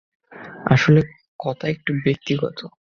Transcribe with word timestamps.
আসলে, 0.65 1.01
কথা 1.39 1.65
একটু 1.67 1.91
ব্যক্তিগত। 2.03 2.59